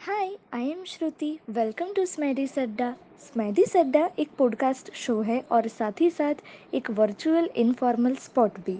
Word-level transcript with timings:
Hi 0.00 0.28
I 0.54 0.68
am 0.70 0.84
Shruti 0.86 1.28
welcome 1.50 1.92
to 1.96 2.04
स्मैडी 2.06 2.46
सड्डा 2.46 2.90
स्मैडी 3.22 3.64
सड्डा 3.64 4.08
एक 4.18 4.28
podcast 4.38 4.92
show 4.94 5.20
है 5.22 5.38
और 5.52 5.66
साथ 5.68 6.00
ही 6.00 6.08
साथ 6.10 6.34
एक 6.74 6.90
वर्चुअल 6.90 7.48
इनफॉर्मल 7.56 8.14
स्पॉट 8.14 8.58
भी, 8.66 8.78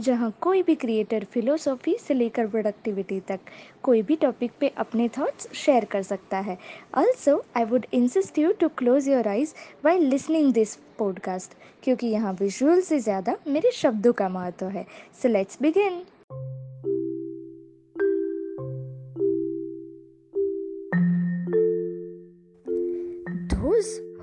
जहाँ 0.00 0.32
कोई 0.40 0.62
भी 0.62 0.74
क्रिएटर 0.74 1.24
फिलोसॉफी 1.24 1.96
से 2.06 2.14
लेकर 2.14 2.46
प्रोडक्टिविटी 2.46 3.18
तक 3.20 3.40
कोई 3.82 4.02
भी 4.02 4.16
टॉपिक 4.16 4.52
पे 4.60 4.68
अपने 4.76 5.08
थॉट्स 5.18 5.52
शेयर 5.54 5.84
कर 5.84 6.02
सकता 6.02 6.38
है। 6.38 6.56
Also 6.94 7.36
I 7.56 7.64
would 7.64 7.86
insist 7.92 8.38
you 8.38 8.52
to 8.52 8.68
close 8.68 9.08
your 9.08 9.28
eyes 9.28 9.54
while 9.84 9.98
listening 9.98 10.52
this 10.52 10.74
podcast 10.98 11.56
क्योंकि 11.84 12.06
यहाँ 12.06 12.32
विजुअल 12.40 12.80
से 12.80 12.98
ज़्यादा 13.00 13.36
मेरे 13.48 13.72
शब्दों 13.72 14.12
का 14.12 14.28
महत्व 14.28 14.66
है। 14.68 14.86
So 15.22 15.28
let's 15.28 15.58
begin 15.62 16.02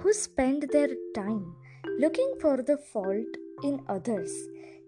who 0.10 0.14
spend 0.14 0.64
their 0.72 0.90
time 1.16 1.56
looking 2.02 2.30
for 2.42 2.54
the 2.70 2.76
fault 2.94 3.36
in 3.64 3.76
others 3.96 4.32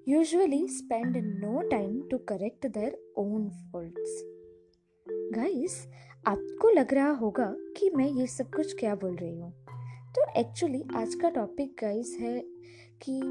usually 0.05 0.61
spend 0.67 1.17
no 1.41 1.61
time 1.69 2.01
to 2.09 2.17
correct 2.31 2.65
their 2.73 2.93
own 3.17 3.51
faults. 3.71 4.15
Guys, 5.35 5.71
आपको 6.25 6.69
लग 6.69 6.93
रहा 6.93 7.09
होगा 7.09 7.55
कि 7.77 7.89
मैं 7.89 8.11
ये 8.11 8.27
सब 8.27 8.53
कुछ 8.55 8.79
क्या 8.79 8.95
बोल 8.95 9.15
रही 9.15 9.37
हूँ। 9.37 9.65
तो 10.11 10.39
एक्चुअली 10.39 10.83
आज 10.95 11.15
का 11.15 11.29
टॉपिक 11.29 11.75
गाइस 11.81 12.17
है 12.19 12.39
कि 13.01 13.21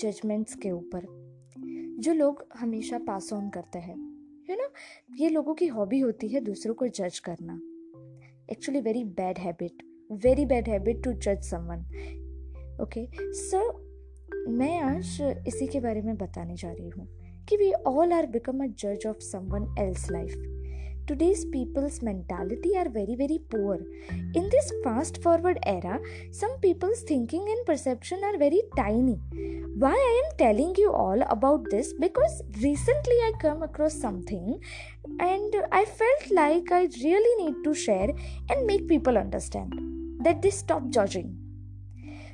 जजमेंट्स 0.00 0.54
के 0.54 0.70
ऊपर 0.70 1.06
जो 1.98 2.12
लोग 2.12 2.44
हमेशा 2.56 2.98
पास 2.98 3.32
ऑन 3.32 3.50
करते 3.50 3.78
हैं 3.78 3.96
यू 4.50 4.56
नो? 4.56 4.68
ये 5.16 5.28
लोगों 5.28 5.54
की 5.54 5.66
हॉबी 5.66 5.98
होती 5.98 6.28
है 6.28 6.40
दूसरों 6.40 6.74
को 6.74 6.88
जज 6.88 7.18
करना। 7.18 7.60
Actually 8.52 8.80
very 8.80 9.04
bad 9.04 9.38
habit 9.38 9.85
very 10.10 10.44
bad 10.46 10.68
habit 10.68 11.02
to 11.04 11.12
जज 11.12 11.42
समवन 11.42 11.78
ओके 12.82 13.06
सो 13.34 13.60
मैं 14.48 14.78
आज 14.80 15.18
इसी 15.48 15.66
के 15.66 15.80
बारे 15.80 16.02
में 16.02 16.16
बताने 16.16 16.54
जा 16.56 16.70
रही 16.70 16.88
हूँ 16.88 17.06
कि 17.48 17.56
we 17.56 17.72
all 17.86 18.12
are 18.12 18.26
become 18.26 18.62
a 18.64 18.66
जज 18.80 19.06
of 19.06 19.20
someone 19.22 19.74
else 19.78 20.10
life 20.10 20.52
today's 21.08 21.44
peoples 21.52 22.02
mentality 22.02 22.72
are 22.76 22.88
very 22.88 23.16
very 23.16 23.38
poor 23.52 23.80
in 24.36 24.48
this 24.48 24.70
fast 24.84 25.20
forward 25.22 25.58
era 25.66 25.98
some 26.34 26.56
peoples 26.62 27.04
thinking 27.10 27.48
and 27.48 27.66
perception 27.66 28.24
are 28.24 28.36
very 28.38 28.62
tiny 28.76 29.18
why 29.80 30.00
I 30.00 30.16
am 30.16 30.30
telling 30.38 30.80
you 30.80 30.90
all 30.90 31.20
about 31.20 31.70
this 31.70 31.92
because 32.00 32.40
recently 32.62 33.20
I 33.24 33.32
come 33.42 33.62
across 33.62 34.00
something 34.02 34.54
and 35.22 35.62
I 35.72 35.84
felt 35.84 36.32
like 36.32 36.72
I 36.72 36.86
really 36.96 37.36
need 37.42 37.62
to 37.64 37.74
share 37.84 38.16
and 38.50 38.66
make 38.66 38.88
people 38.88 39.16
understand 39.16 39.95
that 40.26 40.42
they 40.42 40.54
stop 40.58 40.84
judging. 40.98 41.26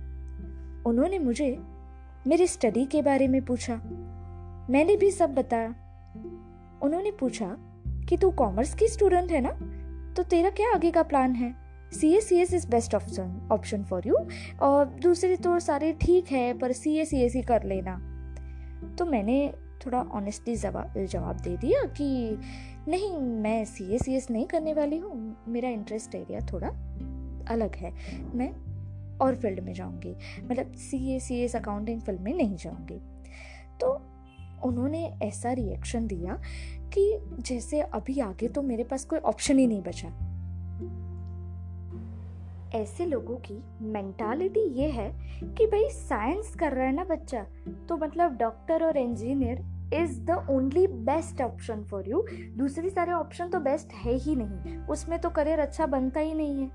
उन्होंने 0.86 1.20
मुझे 1.20 1.58
मेरी 2.28 2.48
study 2.48 2.86
के 2.86 3.02
बारे 3.02 3.28
में 3.28 3.46
पूछा। 3.46 3.76
मैंने 4.70 4.96
भी 4.96 5.12
सब 5.12 5.36
बताया। 5.36 5.76
उन्होंने 6.84 7.12
पूछा 7.12 7.56
कि 8.10 8.18
तू 8.18 8.32
कॉमर्स 8.32 8.76
की 8.76 8.88
स्टूडेंट 8.88 9.32
है 9.32 9.42
ना? 9.42 9.52
तो 10.14 10.24
तेरा 10.24 10.50
क्या 10.50 10.74
आगे 10.74 10.92
का 10.92 11.04
प्लान 11.04 11.34
है? 11.34 11.56
C 11.94 12.14
S 12.14 12.30
C 12.30 12.36
S 12.36 12.54
is 12.54 12.68
best 12.70 12.96
option 12.96 13.50
option 13.52 13.84
for 13.84 14.08
you 14.08 14.16
और 14.62 14.86
दूसरे 14.86 15.36
तो 15.36 15.60
सारे 15.60 15.94
ठीक 15.94 16.32
है, 16.32 16.58
पर 16.58 16.72
सी 16.72 16.98
एस 16.98 17.10
सी 17.10 17.18
एस 17.18 17.36
ही 17.36 17.42
कर 17.42 17.64
लेना। 17.64 17.98
तो 19.00 19.06
मैंने 19.06 19.54
थोड़ा 19.86 20.02
ऑनेस्टली 20.02 20.56
जवाब 21.08 21.38
दे 21.38 21.58
दिया 21.58 21.84
कि 21.86 22.38
नहीं, 22.88 23.18
मैं 23.18 23.66
सी 23.66 23.96
एस 23.96 24.02
सी 24.02 24.14
एस 24.16 24.32
नहीं 24.32 24.46
करने 24.46 24.74
वाली 24.74 24.98
हूँ। 24.98 25.38
मेरा 25.48 25.70
इंटरेस्ट 25.70 26.16
एरिया 26.16 26.40
थोड़ा 26.40 26.68
अलग 27.48 27.76
है। 27.76 27.94
मैं 28.36 28.54
और 29.18 29.36
फ़ील्ड 29.36 29.60
में 29.60 29.74
जाऊँगी। 29.74 30.16
मतलब 30.44 30.74
C 30.74 31.16
A 31.16 31.20
C 31.20 31.36
S 31.36 31.56
accounting 31.56 32.02
field 32.02 32.22
में 32.22 32.34
नहीं 32.34 32.56
जाऊँगी। 32.56 33.02
तो 33.80 34.02
उन्होंने 34.64 35.14
ऐसा 35.24 35.52
रिएक्शन 35.52 36.08
दिया 36.08 36.42
कि 36.94 37.18
जैसे 37.40 37.82
अभी 37.82 38.20
आगे 38.20 38.48
तो 38.48 38.62
मेरे 38.62 38.84
पास 38.84 39.06
कोई 39.06 39.20
ऑप्शन 39.20 39.60
ही 39.60 39.68
नहीं 39.68 39.82
बचा। 39.82 40.31
ऐसे 42.74 43.06
लोगों 43.06 43.36
की 43.38 43.62
मेंटालिटी 43.84 44.64
ये 44.74 44.90
है 44.90 45.10
कि 45.58 45.66
भाई 45.68 45.90
साइंस 45.90 46.56
कर 46.56 46.72
रहा 46.72 46.86
है 46.86 46.96
ना 46.96 47.04
बच्चा 47.04 47.46
तो 47.90 47.98
मतलब 47.98 48.38
डॉक्टर 48.38 48.84
और 48.84 48.98
engineer 48.98 49.64
is 49.94 50.20
the 50.22 50.46
only 50.50 50.86
best 50.88 51.42
option 51.42 51.84
for 51.84 52.10
you 52.10 52.26
दूसरे 52.58 52.90
सारे 52.90 53.12
ऑप्शन 53.12 53.50
तो 53.50 53.60
बेस्ट 53.60 53.94
है 53.96 54.14
ही 54.16 54.36
नहीं। 54.36 54.78
उसमें 54.88 55.20
तो 55.20 55.30
करियर 55.30 55.60
अच्छा 55.60 55.86
बनता 55.86 56.20
ही 56.20 56.34
नहीं 56.34 56.62
है। 56.62 56.70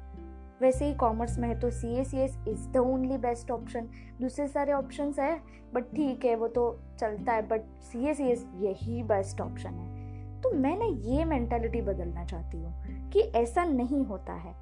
वैसे 0.62 0.86
ही 0.86 0.94
कॉमर्स 0.94 1.38
में 1.38 1.48
है 1.48 1.58
तो 1.60 1.70
C 1.70 1.94
S 1.96 2.10
C 2.10 2.18
S 2.18 2.36
is 2.48 2.68
the 2.68 2.76
only 2.76 3.16
best 3.18 3.50
option 3.50 3.88
दूसरे 4.20 4.46
सारे 4.48 4.72
ऑप्शन 4.72 5.14
है 5.18 5.34
बट 5.74 5.84
ठीक 5.86 6.24
है, 6.24 6.36
वो 6.36 6.48
तो 6.48 6.78
चलता 7.00 7.32
है 7.32 7.46
but 7.48 7.62
C 7.82 8.06
S 8.08 8.16
C 8.16 8.30
S 8.30 8.46
यही 8.56 9.02
बेस्ट 9.02 9.40
ऑप्शन 9.40 9.70
है। 9.70 10.40
तो 10.42 10.50
मैं 10.54 10.76
ना 10.78 10.84
ये 11.10 11.24
मेंटेलिटी 11.24 11.80
बदलना 11.80 12.24
चाहती 12.24 12.58
हूँ 12.58 13.10
कि 13.10 13.20
ऐसा 13.20 13.64
नहीं 13.64 14.04
होता 14.04 14.32
है। 14.32 14.54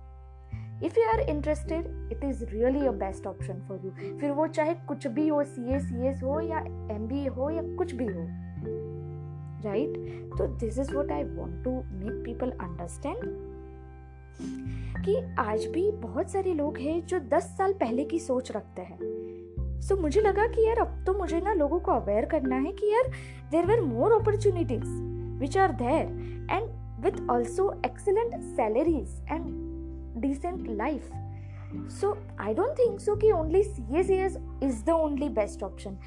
If 0.82 0.98
you 0.98 1.06
are 1.08 1.20
interested 1.20 2.12
it 2.12 2.24
is 2.24 2.44
really 2.44 2.86
a 2.86 2.92
best 2.92 3.26
option 3.26 3.60
for 3.68 3.80
you 3.84 4.18
फिर 4.18 4.30
वो 4.30 4.46
चाहे 4.46 4.74
कुछ 4.74 5.06
भी 5.06 5.28
हो 5.28 5.42
सी 5.44 5.74
एस 5.74 5.82
सी 5.82 6.06
एस 6.06 6.22
हो 6.22 6.40
या 6.40 6.58
एम 6.94 7.06
बी 7.08 7.24
ए 7.24 7.28
हो 7.28 7.50
या 7.50 7.62
कुछ 7.76 7.94
भी 7.94 8.06
हो 8.06 8.26
राइट 9.64 9.96
तो 10.38 10.46
this 10.46 10.78
is 10.78 10.94
what 10.94 11.12
I 11.12 11.24
want 11.24 11.64
to 11.64 11.70
make 11.70 12.22
people 12.24 12.50
understand 12.50 13.54
कि 15.06 15.34
आज 15.38 15.66
भी 15.66 15.90
बहुत 15.90 16.30
सारे 16.30 16.54
लोग 16.54 16.78
हैं 16.78 17.06
जो 17.06 17.18
10 17.18 17.42
साल 17.42 17.72
पहले 17.72 18.04
की 18.04 18.18
सोच 18.18 18.52
रखते 18.52 18.82
हैं। 18.82 18.98
सो 19.80 19.94
so, 19.94 20.00
मुझे 20.00 20.20
लगा 20.20 20.46
कि 20.46 20.66
यार 20.68 20.78
अब 20.78 21.04
तो 21.06 21.14
मुझे 21.14 21.40
ना 21.40 21.52
लोगों 21.52 21.80
को 21.80 21.92
अवेयर 21.92 22.24
करना 22.24 22.56
है 22.56 22.72
कि 22.72 22.92
यार 22.92 23.10
there 23.50 23.66
were 23.66 23.80
more 23.80 24.12
opportunities 24.12 24.88
which 25.40 25.58
are 25.58 25.72
there 25.72 26.06
and 26.50 26.70
with 27.04 27.30
also 27.30 27.82
excellent 27.86 28.34
salaries 28.34 29.24
and 29.30 29.63
decent 30.26 30.68
life 30.68 31.10
so 31.92 32.16
I 32.40 32.54
don't 32.54 32.78
think 32.78 33.00
so 33.00 33.16
कि 33.16 33.30
only 33.32 33.62
C 33.62 33.98
S 33.98 34.06
C 34.06 34.14
S 34.14 34.36
is 34.62 34.84
the 34.84 34.90
only 34.90 35.28
best 35.30 35.62
option 35.62 35.98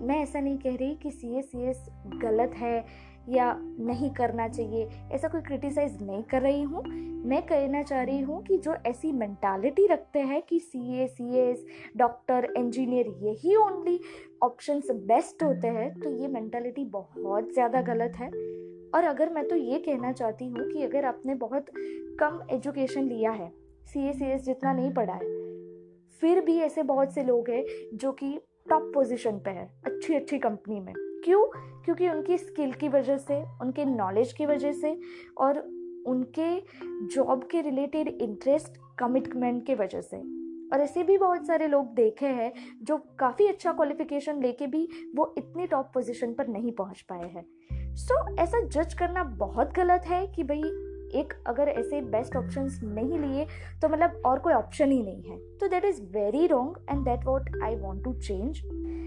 मैं 0.00 0.22
ऐसा 0.22 0.40
नहीं 0.40 0.58
कह 0.58 0.74
रही 0.74 0.94
कि 0.94 1.10
सी 1.10 1.36
एस 1.38 1.50
सी 1.50 1.68
एस 1.70 1.86
गलत 2.22 2.54
है 2.56 2.84
या 3.28 3.52
नहीं 3.58 4.10
करना 4.10 4.46
चाहिए। 4.48 4.88
ऐसा 5.12 5.28
कोई 5.28 5.40
क्रिटिसाइज 5.40 5.96
नहीं 6.02 6.22
कर 6.22 6.42
रही 6.42 6.62
हूँ। 6.62 6.82
मैं 7.28 7.40
कहना 7.42 7.82
चाह 7.82 8.02
रही 8.02 8.20
हूँ 8.20 8.42
कि 8.42 8.56
जो 8.56 8.74
ऐसी 8.86 9.10
मेंटालिटी 9.12 9.86
रखते 9.86 10.18
हैं 10.20 10.40
कि 10.42 10.58
C 10.60 10.98
A 10.98 11.06
C 11.06 11.38
S 11.38 11.64
doctor 11.96 12.52
engineer 12.56 13.06
यही 13.22 13.56
ओनली 13.56 13.98
ऑप्शन 14.42 14.82
बेस्ट 14.90 15.42
होते 15.42 15.68
हैं 15.68 15.92
तो 16.00 16.10
ये 16.10 16.28
मेंटालिटी 16.28 16.84
बहुत 16.84 17.52
ज़्यादा 17.52 17.82
गलत 17.82 18.16
है। 18.16 18.28
और 18.94 19.04
अगर 19.04 19.32
मैं 19.32 19.46
तो 19.48 19.56
ये 19.56 19.78
कहना 19.78 20.12
चाहती 20.12 20.48
हूँ 20.48 20.70
कि 20.70 20.82
अगर 20.82 21.04
आपने 21.04 21.34
बहुत 21.34 21.70
कम 22.20 22.40
एजुकेशन 22.50 23.08
लिया 23.08 23.30
है 23.30 23.52
सी 23.86 24.08
ए 24.08 24.12
सी 24.12 24.24
एस 24.24 24.42
जितना 24.42 24.72
नहीं 24.72 24.90
पढ़ा 24.90 25.14
है। 25.14 25.36
फिर 26.20 26.40
भी 26.40 26.58
ऐसे 26.58 26.82
बहुत 26.82 27.14
से 27.14 27.22
लोग 27.22 27.50
हैं 27.50 27.64
जो 27.94 28.12
कि 28.12 28.40
टॉप 28.70 28.90
पोजीशन 28.94 29.38
पे 29.38 29.50
है 29.50 29.70
अच्छी 29.86 30.14
अच्छी 30.14 30.38
कंपनी 30.38 30.80
में। 30.80 30.94
क्यों? 31.24 31.46
क्योंकि 31.82 32.08
उनकी 32.08 32.38
स्किल 32.38 32.72
की 32.72 32.88
वजह 32.88 33.16
से 33.16 33.42
उनके 33.42 33.84
नॉलेज 33.84 34.32
की 34.32 34.46
वजह 34.46 34.72
से 34.72 35.00
और 35.38 35.58
उनके 36.06 36.60
जॉब 37.06 37.48
के 37.50 37.60
रिलेटेड 37.60 38.08
इंटरेस्ट 38.08 38.96
कमिटमेंट 38.98 39.66
के 39.66 39.74
वजह 39.74 40.00
से। 40.00 40.16
और 40.68 40.80
ऐसे 40.80 41.02
भी 41.02 41.18
बहुत 41.18 41.46
सारे 41.46 41.66
लोग 41.66 41.94
देखे 41.94 42.26
हैं 42.26 42.52
जो 42.82 42.98
काफ़ी 43.18 43.46
अच्छा 43.46 43.72
क्वालिफिकेशन 43.72 44.42
लेके 44.42 44.66
भी 44.66 44.88
वो 45.16 45.34
इतनी 45.38 45.66
टॉप 45.66 45.90
पोजीशन 45.94 46.34
पर 46.34 46.48
नहीं 46.48 46.72
पहुँच 46.72 47.00
पाए 47.00 47.28
हैं। 47.28 47.46
सो 47.94 48.32
so, 48.32 48.38
ऐसा 48.38 48.60
जज 48.60 48.94
करना 48.94 49.24
बहुत 49.24 49.72
गलत 49.74 50.02
है 50.06 50.26
कि 50.26 50.42
भाई 50.42 50.62
एक 51.14 51.32
अगर 51.46 51.68
ऐसे 51.68 52.00
बेस्ट 52.10 52.36
ऑप्शंस 52.36 52.80
नहीं 52.84 53.18
लिए 53.18 53.46
तो 53.82 53.88
मतलब 53.88 54.22
और 54.26 54.38
कोई 54.38 54.52
ऑप्शन 54.54 54.90
ही 54.92 55.02
नहीं 55.02 55.22
है। 55.22 55.38
तो 55.58 55.68
that 55.68 55.84
is 55.84 56.02
very 56.12 56.46
wrong 56.46 56.78
and 56.90 57.04
that 57.04 57.24
what 57.26 57.50
I 57.62 57.76
want 57.76 58.04
to 58.04 58.12
change 58.14 58.62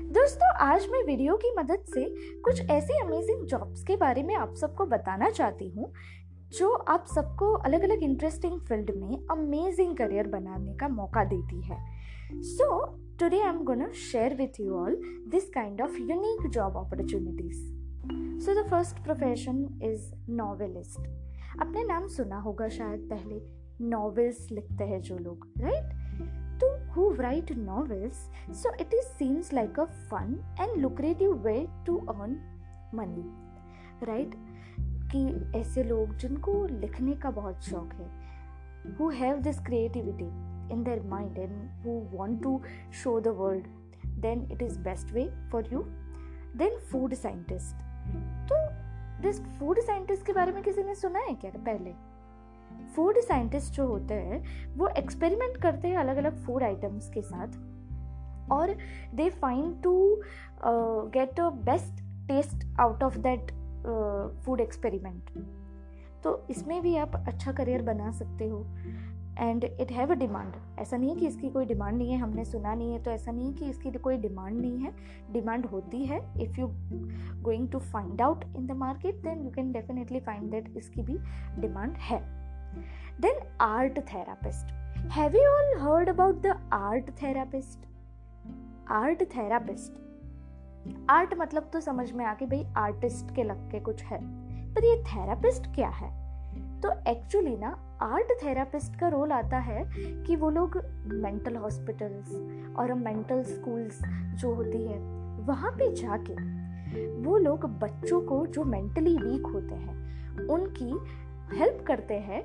दोस्तों, 0.09 0.53
आज 0.57 0.87
मैं 0.91 1.03
वीडियो 1.05 1.35
की 1.37 1.51
मदद 1.57 1.83
से 1.89 2.03
कुछ 2.43 2.69
ऐसे 2.69 2.99
अमेजिंग 3.01 3.45
जॉब्स 3.47 3.83
के 3.83 3.95
बारे 3.95 4.23
में 4.23 4.33
आप 4.35 4.53
सबको 4.55 4.85
बताना 4.85 5.29
चाहती 5.29 5.67
हूँ, 5.69 5.91
जो 6.51 6.71
आप 6.71 7.05
सबको 7.05 7.51
अलग 7.55 7.83
अलग 7.83 8.03
इंटरेस्टिंग 8.03 8.59
फ़ील्ड 8.59 8.91
में 8.97 9.27
अमेजिंग 9.31 9.95
करियर 9.97 10.27
बनाने 10.27 10.73
का 10.73 10.87
मौका 10.87 11.23
देती 11.23 11.61
है। 11.61 11.77
So 12.43 12.85
today 13.19 13.39
I 13.39 13.49
am 13.49 13.63
gonna 13.63 13.91
share 14.01 14.35
with 14.35 14.59
you 14.59 14.75
all 14.77 14.95
this 15.27 15.49
kind 15.49 15.81
of 15.81 15.97
unique 16.01 16.49
job 16.49 16.77
opportunities 16.77 17.59
so 18.45 18.53
the 18.53 18.67
first 18.69 19.03
profession 19.03 19.65
is 19.83 20.11
novelist 20.31 21.07
आपने 21.61 21.83
नाम 21.83 22.07
सुना 22.07 22.37
होगा 22.39 22.67
शायद 22.69 22.99
पहले। 22.99 23.41
नॉवेल्स 23.81 24.51
लिखते 24.51 24.83
हैं 24.83 25.01
जो 25.01 25.17
लोग 25.17 25.47
राइट 25.57 25.97
तो 26.61 26.67
who 26.91 27.11
write 27.13 27.51
novels 27.51 28.15
so 28.61 28.73
it 28.81 28.93
is 28.93 29.05
seems 29.05 29.53
like 29.53 29.79
a 29.79 29.83
fun 29.83 30.33
and 30.61 30.81
lucrative 30.81 31.33
way 31.33 31.67
to 31.85 31.97
earn 31.97 32.37
money 32.95 33.23
right 34.05 34.35
कि 35.11 35.51
ऐसे 35.59 35.83
लोग 35.83 36.15
जिनको 36.15 36.65
लिखने 36.65 37.13
का 37.13 37.31
बहुत 37.31 37.63
शौक 37.63 37.93
है 37.93 38.09
who 38.99 39.09
have 39.09 39.39
this 39.39 39.59
creativity 39.59 40.27
in 40.73 40.83
their 40.83 41.01
mind 41.01 41.37
and 41.37 41.85
who 41.85 42.17
want 42.17 42.43
to 42.43 42.61
show 43.03 43.19
the 43.19 43.27
world 43.27 43.67
then 44.21 44.47
it 44.51 44.61
is 44.61 44.79
best 44.79 45.13
way 45.13 45.29
for 45.51 45.73
you 45.73 45.83
then 46.57 46.79
food 46.91 47.13
scientist 47.13 47.75
तो 48.51 48.88
दिस 49.21 49.41
फ़ूड 49.59 49.79
साइंटिस्ट 49.79 50.25
के 50.25 50.33
बारे 50.33 50.51
में 50.51 50.61
किसी 50.63 50.83
ने 50.83 50.95
सुना 50.95 51.19
है 51.19 51.33
क्या 51.35 51.51
पहले? 51.55 51.93
फ़ूड 52.95 53.17
साइंटिस्ट 53.19 53.73
जो 53.73 53.85
होते 53.87 54.13
हैं, 54.13 54.75
वो 54.77 54.87
एक्सपेरिमेंट 54.87 55.57
करते 55.57 55.87
हैं 55.87 55.97
अलग 55.97 56.17
अलग 56.17 56.43
फ़ूड 56.45 56.63
आइटम्स 56.63 57.09
के 57.09 57.21
साथ 57.21 58.51
और 58.51 58.75
they 59.15 59.29
find 59.31 59.81
to 59.83 60.21
get 61.13 61.39
a 61.39 61.49
best 61.65 62.01
taste 62.27 62.65
out 62.79 63.03
of 63.03 63.17
that 63.17 63.51
food 64.45 64.61
experiment 64.61 65.29
तो 66.23 66.39
इसमें 66.49 66.81
भी 66.81 66.95
आप 66.97 67.15
अच्छा 67.27 67.51
करियर 67.51 67.81
बना 67.81 68.11
सकते 68.11 68.47
हो। 68.47 68.63
And 69.39 69.63
it 69.63 69.91
have 69.91 70.11
a 70.11 70.15
demand 70.15 70.53
ऐसा 70.79 70.97
नहीं 70.97 71.09
है 71.09 71.15
कि 71.15 71.27
इसकी 71.27 71.49
कोई 71.49 71.65
डिमांड 71.65 71.97
नहीं 71.97 72.11
है, 72.11 72.17
हमने 72.17 72.45
सुना 72.45 72.73
नहीं 72.73 72.93
है 72.93 73.03
तो 73.03 73.11
ऐसा 73.11 73.31
नहीं 73.31 73.47
है 73.47 73.53
कि 73.53 73.65
इसकी 73.65 73.91
कोई 73.91 74.17
डिमांड 74.17 74.59
नहीं 74.61 74.77
है। 74.77 74.91
डिमांड 75.33 75.65
होती 75.65 76.03
है। 76.05 76.19
If 76.43 76.59
you 76.59 76.67
going 77.43 77.69
to 77.71 77.79
find 77.79 78.21
out 78.21 78.43
in 78.55 78.67
the 78.67 78.71
market 78.77 79.21
then 79.23 79.43
you 79.43 79.51
can 79.51 79.71
definitely 79.71 80.19
find 80.19 80.49
that 80.51 80.73
इसकी 80.77 81.01
भी 81.01 81.17
डिमांड 81.61 81.97
है। 81.99 82.19
Then 83.21 83.39
art 83.61 83.99
therapist 84.13 84.73
have 85.11 85.35
you 85.35 85.49
all 85.49 85.79
heard 85.81 86.09
about 86.09 86.41
the 86.41 86.59
art 86.73 87.09
therapist 87.21 87.87
art 88.91 89.23
therapist 89.35 89.97
art 91.09 91.33
मतलब 91.39 91.69
तो 91.73 91.79
समझ 91.81 92.11
में 92.11 92.25
आ 92.25 92.33
कि 92.33 92.45
भाई 92.45 92.63
आर्टिस्ट 92.77 93.35
के 93.35 93.43
लग 93.43 93.69
के 93.71 93.79
कुछ 93.79 94.03
है। 94.03 94.19
पर 94.73 94.85
ये 94.85 94.95
थेरापिस्ट 95.03 95.75
क्या 95.75 95.89
है? 95.89 96.28
तो 96.83 96.91
एक्चुअली 97.07 97.55
ना 97.57 97.69
आर्ट 98.01 98.31
थेरापिस्ट 98.43 98.99
का 98.99 99.07
रोल 99.07 99.31
आता 99.31 99.57
है 99.57 99.83
कि 100.23 100.35
वो 100.35 100.49
लोग 100.49 100.77
मेंटल 101.05 101.55
हॉस्पिटल्स 101.55 102.33
और 102.75 102.93
मेंटल 102.93 103.43
स्कूल्स 103.43 103.99
जो 104.35 104.53
होती 104.53 104.85
है, 104.85 104.99
वहाँ 105.45 105.71
पे 105.71 105.91
जाके 105.95 106.33
वो 107.21 107.37
लोग 107.37 107.65
बच्चों 107.79 108.21
को 108.21 108.45
जो 108.47 108.63
मेंटली 108.63 109.17
वीक 109.17 109.45
होते 109.45 109.75
हैं, 109.75 110.47
उनकी 110.47 110.91
हेल्प 111.57 111.83
करते 111.87 112.13
हैं, 112.13 112.41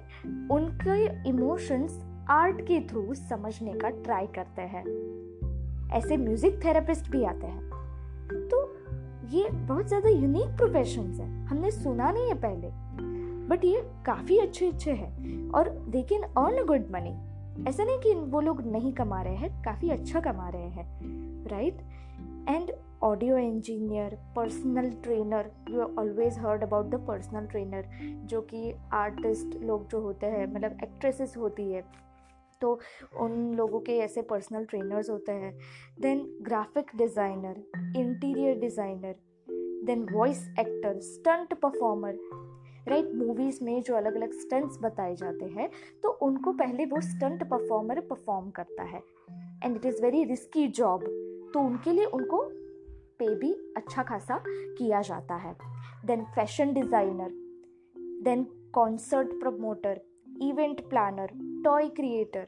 उनके 0.48 1.28
इमोशंस 1.28 2.02
आर्ट 2.30 2.60
के 2.60 2.80
थ्रू 2.80 3.14
समझने 3.14 3.72
का 3.72 3.88
ट्राई 3.88 4.26
करते 4.26 4.62
हैं। 4.62 4.84
ऐसे 5.92 6.16
म्यूज़िक 6.16 6.64
थेरेपिस्ट 6.64 7.10
भी 7.10 7.24
आते 7.24 7.46
हैं। 7.46 7.70
तो 8.48 8.62
ये 9.28 9.48
बहुत 9.50 9.88
ज़्यादा 9.88 10.08
यूनिक 10.08 10.56
प्रोफेशन 10.56 11.12
है। 11.12 11.46
हमने 11.46 11.70
सुना 11.70 12.10
नहीं 12.10 12.28
है 12.28 12.34
पहले। 12.34 12.70
बट 13.48 13.64
ये 13.64 13.82
काफ़ी 14.06 14.38
अच्छे 14.38 14.66
अच्छे 14.66 14.92
हैं। 14.92 15.50
और 15.50 15.68
they 15.88 16.02
can 16.02 16.22
earn 16.22 16.64
good 16.66 16.90
money 16.92 17.14
ऐसा 17.68 17.84
नहीं 17.84 17.98
कि 17.98 18.14
वो 18.30 18.40
लोग 18.40 18.60
नहीं 18.66 18.92
कमा 18.92 19.20
रहे 19.22 19.36
हैं, 19.36 19.50
काफ़ी 19.64 19.90
अच्छा 19.90 20.20
कमा 20.20 20.48
रहे 20.48 20.68
हैं 20.68 21.46
right 21.48 21.80
and 22.48 22.70
audio 23.02 23.38
engineer 23.38 24.14
personal 24.36 24.90
trainer 25.02 25.50
you 25.70 25.82
always 25.98 26.38
heard 26.38 26.62
about 26.62 26.86
the 26.86 27.04
personal 27.08 27.46
trainer 27.46 27.88
जो 28.26 28.40
कि 28.42 28.72
आर्टिस्ट 28.92 29.54
लोग 29.62 29.88
जो 29.90 30.00
होते 30.00 30.26
हैं 30.26 30.46
मतलब 30.54 30.78
एक्ट्रेसेस 30.82 31.36
होती 31.36 31.70
है 31.72 31.82
तो 32.60 32.78
उन 33.20 33.32
लोगों 33.54 33.80
के 33.80 33.96
ऐसे 33.98 34.22
पर्सनल 34.22 34.64
ट्रेनर्स 34.64 35.10
होते 35.10 35.32
हैं। 35.32 35.52
Then 36.00 36.24
graphic 36.42 36.90
designer 36.96 37.62
interior 37.96 38.58
designer 38.58 39.14
then 39.86 40.06
voice 40.12 40.46
actor 40.60 40.98
stunt 41.02 41.54
performer 41.62 42.18
right 42.88 43.10
movies 43.14 43.58
में 43.64 43.82
जो 43.82 43.94
अलग 43.96 44.14
अलग 44.16 44.32
स्टंट्स 44.40 44.78
बताए 44.82 45.14
जाते 45.16 45.44
हैं 45.50 45.70
तो 46.02 46.08
उनको 46.22 46.52
पहले 46.54 46.84
वो 46.86 47.00
स्टंट 47.02 47.48
परफॉर्मर 47.50 48.00
परफॉर्म 48.00 48.50
करता 48.50 48.82
है। 48.84 49.02
And 49.64 49.76
it 49.76 49.86
is 49.86 50.02
very 50.02 50.24
risky 50.24 50.66
job 50.70 51.04
तो 51.54 51.60
उनके 51.60 51.92
लिए 51.92 52.04
उनको 52.18 52.42
पे 53.18 53.34
भी 53.40 53.52
अच्छा 53.76 54.02
खासा 54.02 54.42
किया 54.46 55.00
जाता 55.02 55.34
है। 55.36 55.54
Then 56.06 56.24
fashion 56.34 56.72
designer 56.74 57.30
then 58.24 58.46
concert 58.74 59.28
promoter 59.40 60.00
event 60.42 60.80
planner 60.90 61.30
toy 61.64 61.88
creator 61.96 62.46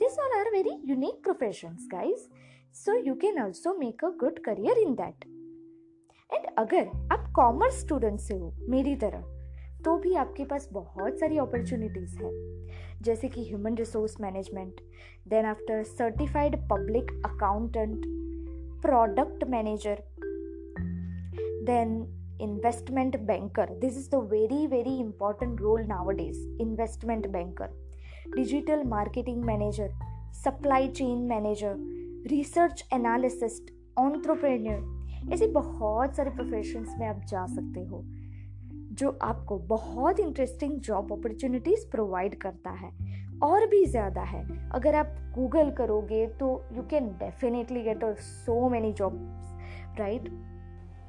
this 0.00 0.18
all 0.18 0.38
are 0.38 0.50
very 0.52 0.80
unique 0.84 1.22
professions 1.24 1.88
guys 1.92 2.26
so 2.76 2.96
you 2.96 3.14
can 3.16 3.42
also 3.42 3.74
make 3.78 4.04
a 4.04 4.08
good 4.20 4.38
career 4.44 4.78
in 4.78 4.94
that 4.94 5.24
and 6.30 6.46
अगर 6.58 6.88
आप 7.12 7.32
कॉमर्स 7.36 7.80
स्टूडेंट 7.80 8.20
से 8.20 8.34
हो, 8.34 8.52
मेरी 8.68 8.94
तरह 8.96 9.32
तो 9.84 9.96
भी 9.96 10.14
आपके 10.14 10.44
पास 10.44 10.68
बहुत 10.72 11.18
सारी 11.18 11.38
अपॉर्चुनिटीज़ 11.38 12.18
है। 12.18 12.30
जैसे 13.02 13.28
कि 13.28 13.44
human 13.44 13.74
resource 13.74 14.20
management 14.20 14.80
then 15.28 15.44
after 15.44 15.82
certified 15.82 16.56
public 16.68 17.10
accountant 17.26 18.04
product 18.82 19.44
manager 19.44 20.02
then 21.66 22.20
investment 22.40 23.20
banker 23.20 23.68
this 23.70 23.98
is 23.98 24.10
the 24.10 24.14
very 24.14 24.66
very 24.66 24.96
important 24.96 25.60
role 25.60 25.82
nowadays 25.82 26.58
investment 26.60 27.28
banker 27.28 27.66
digital 28.36 28.84
marketing 28.84 29.44
manager 29.44 29.90
supply 30.44 30.88
chain 30.88 31.18
manager 31.18 31.74
research 32.30 32.88
analyst 32.92 33.74
entrepreneur 33.98 35.32
ऐसे 35.32 35.46
बहुत 35.46 36.16
सारे 36.16 36.30
professions 36.30 36.94
में 36.98 37.06
आप 37.06 37.20
जा 37.28 37.46
सकते 37.46 37.80
हो। 37.80 38.04
जो 38.94 39.16
आपको 39.22 39.58
बहुत 39.68 40.20
इंटरेस्टिंग 40.20 40.78
जॉब 40.80 41.12
अपॉर्चुनिटीज़ 41.12 41.86
प्रोवाइड 41.90 42.34
करता 42.40 42.70
है। 42.72 42.90
और 43.42 43.66
भी 43.66 43.84
ज़्यादा 43.84 44.22
है। 44.22 44.42
अगर 44.70 44.94
आप 44.94 45.14
गूगल 45.34 45.70
करोगे 45.70 46.26
तो 46.40 46.48
यू 46.72 46.82
कैन 46.82 47.06
डेफिनेटली 47.18 47.82
गेट 47.82 48.04
और 48.04 48.14
सो 48.14 48.68
मैनी 48.68 48.92
जॉब्स 48.92 49.98
राइट 50.00 50.28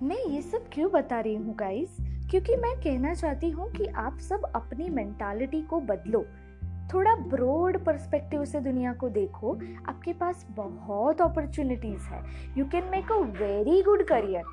मैं 0.04 0.18
ये 0.26 0.42
सब 0.42 0.66
क्यों 0.74 0.92
बता 0.92 1.20
रही 1.20 1.36
हूँ 1.36 1.56
गाइस 1.56 1.98
क्योंकि 2.32 2.56
मैं 2.56 2.76
कहना 2.78 3.14
चाहती 3.14 3.50
हूँ 3.50 3.70
कि 3.72 3.86
आप 3.86 4.18
सब 4.20 4.52
अपनी 4.56 4.90
मेंटालिटी 4.90 5.62
को 5.62 5.80
बदलो। 5.82 6.26
थोड़ा 6.94 7.16
ब्रॉड 7.16 7.78
पर्सपेक्टिव 7.86 8.44
से 8.46 8.60
दुनिया 8.60 8.94
को 8.94 9.10
देखो। 9.10 9.54
आपके 9.90 10.14
पास 10.14 10.46
बहुत 10.52 11.22
अपॉर्चुनिटीज़ 11.22 12.08
है। 12.10 12.22
You 12.58 12.66
can 12.66 12.90
make 12.92 13.12
a 13.12 13.20
very 13.40 13.82
good 13.84 14.04
career 14.08 14.44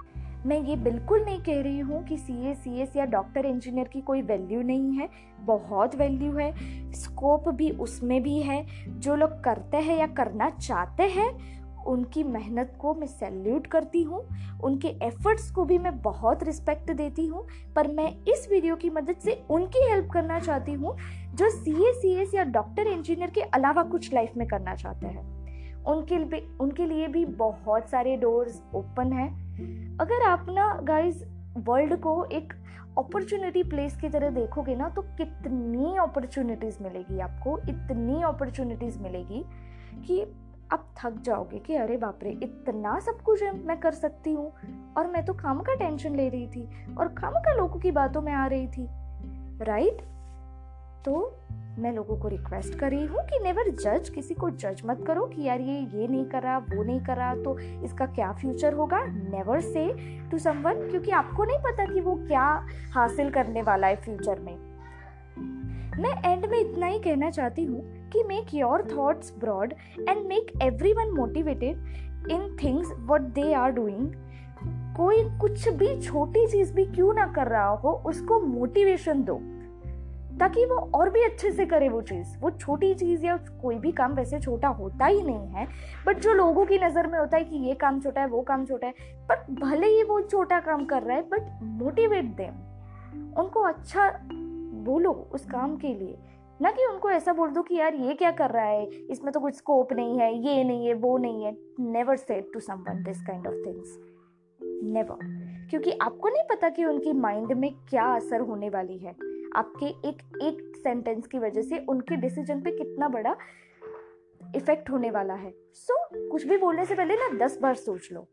मैं 0.47 0.61
ये 0.61 0.77
बिल्कुल 0.77 1.25
नहीं 1.25 1.41
कह 1.41 1.61
रही 1.61 1.79
हूँ 1.79 2.05
कि 2.05 2.17
सी 2.17 2.51
ए 2.51 2.55
सी 2.55 2.81
एस 2.81 2.96
या 2.96 3.05
डॉक्टर 3.05 3.46
इंजीनियर 3.46 3.89
की 3.89 4.01
कोई 4.01 4.22
वैल्यू 4.22 4.63
नहीं 4.63 4.93
है। 4.93 5.08
बहुत 5.41 5.94
वैल्यू 5.94 6.32
है। 6.32 6.55
स्कोप 6.93 7.49
भी 7.49 7.70
उसमें 7.70 8.22
भी 8.22 8.43
है। 8.43 8.67
जो 8.89 9.17
लोग 9.17 9.44
करते 9.44 9.77
हैं 9.77 9.99
या 9.99 10.06
करना 10.06 10.51
चाहते 10.51 11.03
हैं, 11.03 11.63
उनकी 11.84 12.25
मेहनत 12.25 12.77
को 12.81 12.94
मैं 12.94 13.06
सैल्यूट 13.06 13.67
करती 13.67 14.03
हूँ। 14.03 14.22
उनके 14.65 14.89
एफर्ट्स 14.89 15.51
को 15.51 15.65
भी 15.65 15.79
मैं 15.79 16.03
बहुत 16.03 16.44
रिस्पेक्ट 16.44 16.93
देती 16.93 17.27
हूँ। 17.27 17.46
पर 17.77 17.89
मैं 17.89 18.11
इस 18.11 18.49
वीडियो 18.51 18.77
की 18.77 18.91
मदद 18.91 19.17
से 19.17 19.43
उनकी 19.51 19.91
हेल्प 19.91 20.11
करना 20.11 20.39
चाहती 20.41 20.72
हूँ, 20.72 20.96
जो 21.34 21.51
सी 21.51 21.70
ए 21.70 21.93
सी 21.93 22.15
एस 22.15 22.34
या 22.34 22.44
डॉक्टर 22.44 22.87
इंजीनियर 22.87 23.31
के 23.31 23.41
अलावा 23.41 23.82
कुछ 23.82 24.15
लाइफ 24.15 24.32
में 24.37 24.49
करना 24.49 24.75
चाहते 24.75 25.06
हैं। 25.06 25.43
उनके 25.84 26.19
लिए 26.19 26.46
उनके 26.61 26.87
लिए 26.87 27.08
भी 27.08 27.25
बहुत 27.25 27.89
सारे 27.91 28.17
डोर्स 28.17 28.63
ओपन 28.75 29.13
हैं। 29.13 29.42
अगर 30.01 30.23
आप 30.23 30.47
ना 30.49 30.81
गाइस 30.82 31.25
वर्ल्ड 31.56 31.97
को 31.97 32.25
एक 32.25 32.53
अपॉर्चुनिटी 32.99 33.63
प्लेस 33.63 33.97
की 33.97 34.09
तरह 34.09 34.31
देखोगे 34.31 34.75
ना 34.75 34.89
तो 34.89 35.03
कितनी 35.03 35.97
अपॉर्चुनिटीज़ 35.97 36.82
मिलेगी 36.82 37.21
आपको, 37.21 37.59
इतनी 37.59 38.23
अपॉर्चुनिटीज़ 38.23 38.99
मिलेगी 38.99 39.44
कि 40.06 40.27
आप 40.73 40.94
थक 40.97 41.23
जाओगे 41.23 41.59
कि 41.59 41.75
अरे 41.75 41.97
बाप 41.97 42.19
रे, 42.23 42.31
इतना 42.31 42.99
सब 42.99 43.23
कुछ 43.23 43.43
मैं 43.43 43.81
कर 43.81 43.93
सकती 43.93 44.32
हूँ 44.32 44.53
और 44.97 45.06
मैं 45.06 45.25
तो 45.25 45.32
काम 45.32 45.61
का 45.61 45.75
टेंशन 45.75 46.17
ले 46.17 46.29
रही 46.29 46.47
थी 46.47 46.94
और 46.94 47.09
काम 47.09 47.32
का 47.32 47.55
लोगों 47.55 47.81
की 47.81 47.91
बातों 47.91 48.23
में 48.23 48.32
आ 48.32 48.47
रही 48.47 48.67
थी 48.67 48.89
राइट 49.65 50.12
तो 51.05 51.39
मैं 51.79 51.93
लोगों 51.93 52.17
को 52.19 52.29
रिक्वेस्ट 52.29 52.79
कर 52.79 52.91
रही 52.91 53.06
हूँ 53.06 53.21
कि 53.21 53.39
नेवर 53.43 53.71
जज 53.71 54.09
किसी 54.09 54.35
को 54.35 54.51
जज 54.51 54.82
मत 54.87 55.05
करो 55.06 55.25
कि 55.27 55.43
यार 55.43 55.61
ये 55.61 55.79
ये 55.94 56.09
नहीं 56.09 56.25
करा 56.25 56.59
वो 56.59 56.82
नहीं 56.82 57.01
करा 57.01 57.35
तो 57.35 57.59
इसका 57.59 58.06
क्या 58.06 58.32
फ्यूचर 58.32 58.73
होगा? 58.73 59.05
नेवर 59.06 59.61
से 59.61 59.87
टू 60.31 60.39
समवन 60.39 60.89
क्योंकि 60.91 61.11
आपको 61.11 61.44
नहीं 61.44 61.59
पता 61.59 61.87
कि 61.94 62.01
वो 62.01 62.15
क्या 62.15 62.67
हासिल 62.94 63.31
करने 63.31 63.63
वाला 63.63 63.87
है 63.87 63.97
फ्यूचर 63.97 64.41
में। 64.41 64.56
मैं 66.03 66.32
एंड 66.32 66.47
में 66.47 66.59
इतना 66.59 66.87
ही 66.87 66.99
कहना 66.99 67.31
चाहती 67.31 67.65
हूँ 67.65 68.11
कि 68.11 68.23
make 68.25 68.55
your 68.55 68.89
thoughts 68.97 69.32
broad 69.39 69.75
and 70.09 70.27
make 70.27 70.53
everyone 70.93 71.11
motivated 71.11 72.31
in 72.31 72.56
things 72.65 72.93
what 72.99 73.21
they 73.21 73.53
are 73.53 73.71
doing 73.71 74.13
कोई 74.97 75.25
कुछ 75.39 75.69
भी 75.69 76.01
छोटी 76.01 76.47
चीज़ 76.47 76.75
भी 76.75 76.85
क्यों 76.85 77.15
ना 77.15 77.27
कर 77.27 77.47
रहा 77.47 77.69
हो, 77.69 77.91
उसको 78.06 78.41
मोटिवेशन 78.41 79.23
दो। 79.23 79.41
ताकि 80.43 80.65
वो 80.67 80.77
और 80.94 81.11
भी 81.11 81.22
अच्छे 81.22 81.51
से 81.53 81.65
करे 81.67 81.89
वो 81.89 82.01
चीज़। 82.03 82.37
वो 82.39 82.51
छोटी 82.51 82.93
चीज़ 82.94 83.25
या 83.27 83.37
कोई 83.63 83.77
भी 83.79 83.93
काम 83.93 84.15
वैसे 84.15 84.41
छोटा 84.41 84.69
होता 84.70 85.06
ही 85.06 85.22
नहीं 85.22 85.49
है 85.49 85.67
बट 86.06 86.19
जो 86.19 86.32
लोगों 86.32 86.65
की 86.67 86.79
नज़र 86.79 87.06
में 87.06 87.19
होता 87.19 87.37
है 87.37 87.44
कि 87.44 87.56
ये 87.58 87.75
काम 87.75 88.01
छोटा 88.01 88.20
है, 88.20 88.27
वो 88.27 88.41
काम 88.43 88.65
छोटा 88.67 88.87
है, 88.87 88.93
पर 89.29 89.44
भले 89.61 89.87
ही 89.87 90.03
वो 90.03 90.20
छोटा 90.20 90.61
काम 90.61 90.84
कर 90.84 91.03
रहा 91.03 91.17
है 91.17 91.22
बट 91.29 91.63
मोटिवेट 91.63 92.34
देम 92.37 93.41
उनको 93.41 93.61
अच्छा 93.63 94.11
बोलो 94.84 95.13
उस 95.32 95.44
काम 95.46 95.77
के 95.77 95.94
लिए। 95.94 96.19
ना 96.61 96.70
कि 96.70 96.87
उनको 96.87 97.11
ऐसा 97.11 97.32
बोल 97.32 97.51
दो 97.51 97.63
कि 97.63 97.75
यार 97.75 97.94
ये 97.94 98.15
क्या 98.15 98.31
कर 98.31 98.51
रहा 98.51 98.65
है, 98.65 98.84
इसमें 98.84 99.32
तो 99.32 99.41
कुछ 99.41 99.56
स्कोप 99.56 99.93
नहीं 99.93 100.19
है, 100.19 100.32
ये 100.39 100.65
नहीं 100.65 100.87
है, 100.87 100.94
वो 100.94 101.17
नहीं 101.19 101.44
है। 101.44 101.56
Never 101.81 102.17
set 102.17 102.51
to 102.55 102.61
someone 102.61 103.03
this 103.03 103.22
kind 103.22 103.46
of 103.46 103.67
things 103.67 103.99
never 104.61 105.69
क्योंकि 105.70 105.91
आपको 106.03 106.29
नहीं 106.29 106.43
पता 106.51 106.69
कि 106.69 106.84
उनकी 106.84 107.13
माइंड 107.13 107.53
में 107.53 107.70
क्या 107.91 108.15
असर 108.15 108.41
होने 108.41 108.69
वाली 108.70 108.99
है। 108.99 109.15
आपके 109.56 109.87
एक 110.09 110.23
एक 110.43 110.77
सेंटेंस 110.77 111.27
की 111.27 111.39
वजह 111.39 111.63
से 111.63 111.79
उनके 111.89 112.17
डिसीज़न 112.17 112.61
पे 112.61 112.71
कितना 112.71 113.09
बड़ा 113.09 113.37
इफ़ेक्ट 114.56 114.91
होने 114.91 115.11
वाला 115.11 115.35
है। 115.35 115.55
सो 115.75 115.94
so, 115.94 116.31
कुछ 116.31 116.47
भी 116.47 116.56
बोलने 116.56 116.85
से 116.87 116.94
पहले 116.94 117.15
ना 117.15 117.29
दस 117.47 117.59
बार 117.61 117.75
सोच 117.75 118.09
लो। 118.13 118.27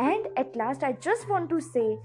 and 0.00 0.26
at 0.38 0.56
last 0.56 0.84
I 0.84 0.92
just 0.92 1.28
want 1.30 1.50
to 1.50 1.60
से 1.60 1.96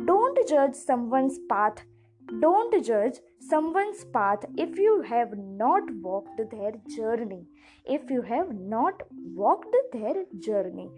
डोंट 0.00 0.38
जज 0.46 0.74
समवंस 0.74 1.38
पाथ 1.38 1.84
डोंट 2.32 2.74
जज 2.74 3.20
someone's 3.50 4.04
path 4.04 4.36
if 4.58 4.80
you 4.80 5.00
have 5.00 5.30
not 5.34 5.90
walked 6.02 6.40
their 6.44 6.80
journey 6.88 7.46
if 7.86 8.12
you 8.12 8.22
have 8.22 8.48
not 8.52 9.02
walked 9.36 9.76
their 9.92 10.26
journey 10.34 10.88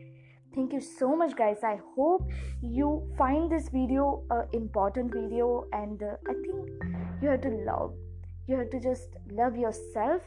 thank 0.57 0.73
you 0.73 0.81
so 0.81 1.15
much 1.15 1.37
guys. 1.37 1.59
I 1.63 1.79
hope 1.95 2.29
you 2.63 3.07
find 3.19 3.51
this 3.53 3.69
video 3.69 4.25
a 4.31 4.45
important 4.57 5.13
video 5.13 5.67
and 5.73 6.03
uh, 6.03 6.17
i 6.29 6.33
think 6.33 6.71
you 7.23 7.29
have 7.29 7.43
to 7.43 7.51
love 7.69 7.95
you 8.47 8.57
have 8.57 8.71
to 8.71 8.81
just 8.81 9.09
love 9.31 9.57
yourself 9.57 10.23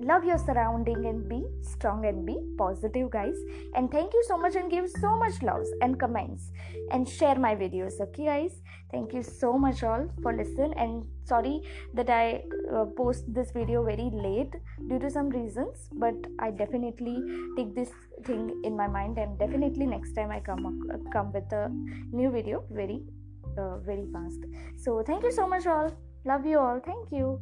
love 0.00 0.24
your 0.24 0.38
surrounding 0.38 1.06
and 1.06 1.28
be 1.28 1.44
strong 1.62 2.06
and 2.06 2.24
be 2.24 2.36
positive 2.56 3.10
guys. 3.10 3.36
And 3.74 3.90
thank 3.90 4.12
you 4.12 4.22
so 4.26 4.36
much 4.36 4.54
and 4.54 4.70
give 4.70 4.88
so 4.88 5.16
much 5.16 5.42
loves 5.42 5.70
and 5.82 5.98
comments 5.98 6.50
and 6.90 7.08
share 7.08 7.38
my 7.38 7.54
videos 7.54 8.00
okay 8.00 8.26
guys? 8.26 8.62
Thank 8.90 9.12
you 9.12 9.22
so 9.22 9.58
much 9.58 9.82
all 9.82 10.08
for 10.22 10.32
listening 10.32 10.72
and 10.78 11.04
sorry 11.24 11.60
that 11.92 12.08
i 12.08 12.42
uh, 12.72 12.86
post 12.96 13.24
this 13.34 13.50
video 13.50 13.84
very 13.84 14.08
late 14.14 14.54
due 14.88 14.98
to 14.98 15.10
some 15.10 15.28
reasons 15.28 15.90
but 15.92 16.14
i 16.38 16.50
definitely 16.50 17.18
take 17.54 17.74
this 17.74 17.90
thing 18.24 18.58
in 18.64 18.74
my 18.74 18.88
mind 18.88 19.18
and 19.18 19.38
definitely 19.38 19.84
next 19.84 20.14
time 20.14 20.30
i 20.30 20.40
come 20.40 20.64
uh, 20.90 20.96
come 21.12 21.30
with 21.34 21.52
a 21.52 21.68
new 22.12 22.30
video 22.30 22.64
very 22.70 23.02
uh, 23.58 23.78
very 23.78 24.06
fast. 24.12 24.40
So 24.76 25.02
thank 25.02 25.22
you 25.24 25.32
so 25.32 25.46
much 25.46 25.66
all. 25.66 25.90
Love 26.24 26.46
you 26.46 26.58
all. 26.58 26.80
Thank 26.80 27.10
you 27.10 27.40